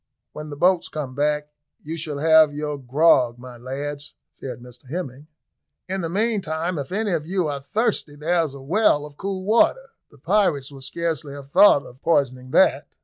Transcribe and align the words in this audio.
"When 0.33 0.49
the 0.49 0.57
boats 0.57 0.89
come 0.89 1.13
back, 1.13 1.51
you 1.79 1.95
shall 1.95 2.17
have 2.17 2.55
your 2.55 2.75
grog, 2.79 3.37
my 3.37 3.55
lads," 3.57 4.15
said 4.31 4.59
Hemming; 4.89 5.27
"in 5.87 6.01
the 6.01 6.09
meantime, 6.09 6.79
if 6.79 6.91
any 6.91 7.11
of 7.11 7.27
you 7.27 7.47
are 7.47 7.59
thirsty, 7.59 8.15
there's 8.15 8.55
a 8.55 8.61
well 8.61 9.05
of 9.05 9.17
cool 9.17 9.43
water. 9.45 9.89
The 10.09 10.17
pirates 10.17 10.71
will 10.71 10.81
scarcely 10.81 11.33
have 11.33 11.51
thought 11.51 11.85
of 11.85 12.01
poisoning 12.01 12.49
that." 12.49 12.95